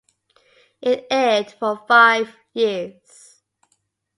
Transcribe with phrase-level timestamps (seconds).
[0.81, 3.43] It aired for five years.